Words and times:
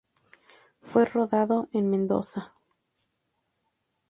Fue 0.81 1.05
rodado 1.05 1.69
en 1.73 1.91
Mendoza. 1.91 2.55